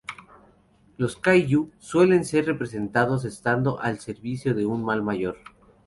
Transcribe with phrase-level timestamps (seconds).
[0.97, 5.37] Los "kaiju" suelen ser representados estando al servicio de un mal mayor.